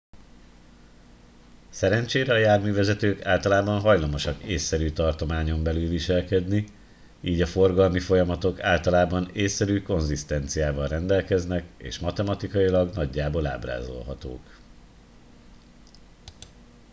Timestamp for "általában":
3.25-3.79, 8.61-9.29